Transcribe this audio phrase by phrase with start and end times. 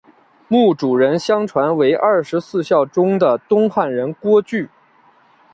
[0.47, 4.67] 墓主人相传为二十四孝中的东汉人郭巨。